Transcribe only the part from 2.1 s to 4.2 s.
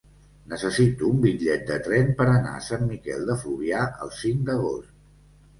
per anar a Sant Miquel de Fluvià el